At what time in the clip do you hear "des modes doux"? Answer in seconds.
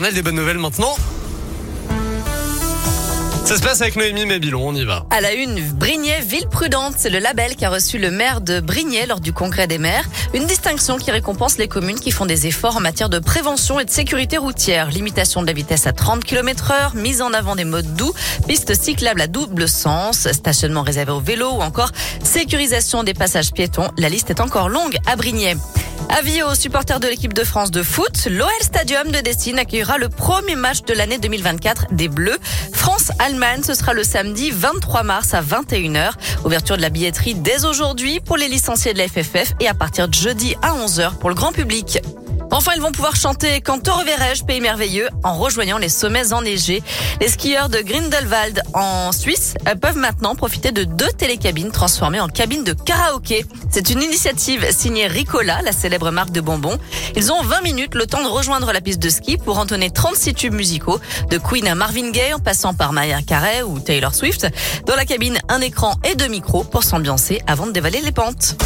17.56-18.14